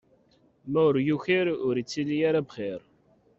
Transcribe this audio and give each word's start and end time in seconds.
Ma 0.71 0.81
ur 0.89 0.95
yukir, 1.07 1.45
ur 1.67 1.75
yettili 1.79 2.17
ara 2.29 2.41
bxir. 2.47 2.81